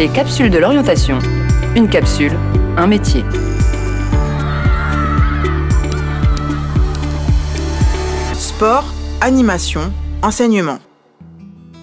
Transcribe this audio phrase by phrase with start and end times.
[0.00, 1.18] Les capsules de l'orientation.
[1.76, 2.32] Une capsule,
[2.78, 3.22] un métier.
[8.32, 9.92] Sport, animation,
[10.22, 10.78] enseignement.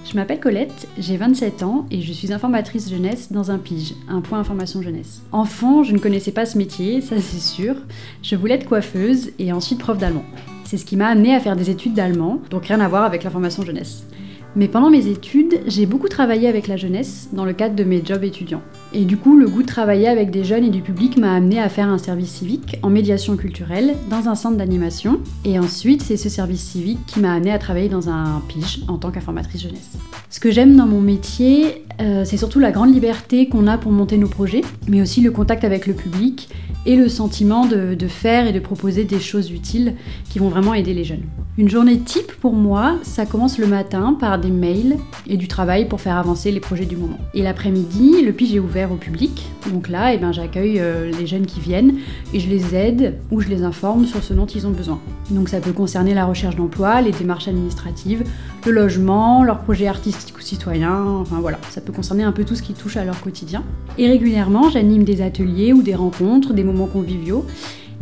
[0.03, 4.21] Je m'appelle Colette, j'ai 27 ans et je suis informatrice jeunesse dans un PIGE, un
[4.21, 5.21] point information jeunesse.
[5.31, 7.75] Enfant, je ne connaissais pas ce métier, ça c'est sûr.
[8.23, 10.25] Je voulais être coiffeuse et ensuite prof d'allemand.
[10.63, 13.23] C'est ce qui m'a amené à faire des études d'allemand, donc rien à voir avec
[13.23, 14.07] l'information jeunesse.
[14.55, 18.03] Mais pendant mes études, j'ai beaucoup travaillé avec la jeunesse dans le cadre de mes
[18.03, 18.61] jobs étudiants.
[18.93, 21.59] Et du coup, le goût de travailler avec des jeunes et du public m'a amené
[21.59, 25.19] à faire un service civique en médiation culturelle dans un centre d'animation.
[25.45, 28.97] Et ensuite, c'est ce service civique qui m'a amené à travailler dans un pige en
[28.97, 29.97] tant qu'informatrice jeunesse.
[30.37, 33.91] Ce que j'aime dans mon métier, euh, c'est surtout la grande liberté qu'on a pour
[33.91, 36.47] monter nos projets, mais aussi le contact avec le public
[36.85, 39.95] et le sentiment de, de, faire et de proposer des choses utiles
[40.29, 41.23] qui vont vraiment aider les jeunes.
[41.57, 44.97] Une journée type pour moi, ça commence le matin par des mails
[45.29, 47.17] et du travail pour faire avancer les projets du moment.
[47.33, 49.49] Et l'après-midi, le pige est ouvert au public.
[49.71, 51.95] Donc là, eh ben, j'accueille euh, les jeunes qui viennent
[52.33, 54.99] et je les aide ou je les informe sur ce dont ils ont besoin.
[55.31, 58.23] Donc ça peut concerner la recherche d'emploi, les démarches administratives,
[58.65, 62.55] le logement, leurs projets artistiques ou citoyens, enfin voilà, ça peut concerner un peu tout
[62.55, 63.63] ce qui touche à leur quotidien.
[63.97, 67.45] Et régulièrement, j'anime des ateliers ou des rencontres, des moments conviviaux,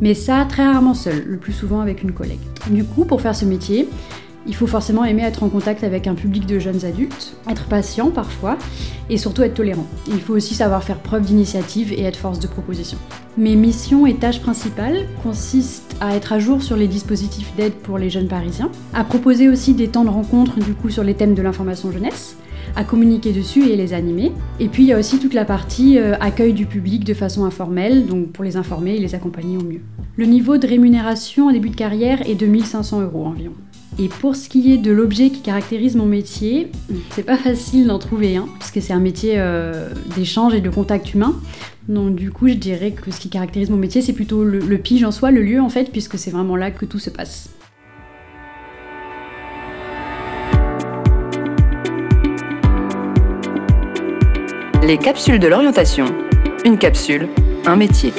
[0.02, 2.40] mais ça très rarement seul, le plus souvent avec une collègue.
[2.70, 3.88] Du coup, pour faire ce métier,
[4.47, 8.11] il faut forcément aimer être en contact avec un public de jeunes adultes, être patient
[8.11, 8.57] parfois,
[9.09, 9.85] et surtout être tolérant.
[10.07, 12.97] Il faut aussi savoir faire preuve d'initiative et être force de proposition.
[13.38, 17.97] Mes missions et tâches principales consistent à être à jour sur les dispositifs d'aide pour
[17.97, 21.35] les jeunes parisiens, à proposer aussi des temps de rencontre du coup sur les thèmes
[21.35, 22.38] de l'information jeunesse,
[22.75, 24.31] à communiquer dessus et les animer.
[24.59, 27.45] Et puis il y a aussi toute la partie euh, accueil du public de façon
[27.45, 29.81] informelle, donc pour les informer et les accompagner au mieux.
[30.17, 33.53] Le niveau de rémunération en début de carrière est de 1500 euros environ.
[33.97, 36.69] Et pour ce qui est de l'objet qui caractérise mon métier,
[37.11, 41.13] c'est pas facile d'en trouver un, puisque c'est un métier euh, d'échange et de contact
[41.13, 41.33] humain.
[41.88, 44.78] Donc du coup, je dirais que ce qui caractérise mon métier, c'est plutôt le, le
[44.78, 47.50] pige en soi, le lieu en fait, puisque c'est vraiment là que tout se passe.
[54.84, 56.05] Les capsules de l'orientation.
[56.66, 57.29] Une capsule,
[57.66, 58.11] un métier.